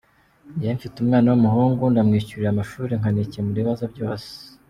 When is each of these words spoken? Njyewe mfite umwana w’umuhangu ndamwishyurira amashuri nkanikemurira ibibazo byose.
Njyewe 0.55 0.75
mfite 0.77 0.95
umwana 0.99 1.27
w’umuhangu 1.29 1.83
ndamwishyurira 1.93 2.49
amashuri 2.51 2.93
nkanikemurira 2.99 3.59
ibibazo 3.61 3.85
byose. 3.93 4.29